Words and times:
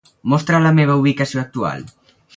Mostra 0.31 0.61
la 0.63 0.71
meva 0.79 0.95
ubicació 1.03 1.45
actual. 1.45 1.89